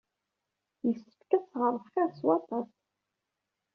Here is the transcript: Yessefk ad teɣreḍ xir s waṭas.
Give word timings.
Yessefk 0.85 1.29
ad 1.37 1.43
teɣreḍ 1.49 1.83
xir 1.91 2.09
s 2.17 2.19
waṭas. 2.25 2.69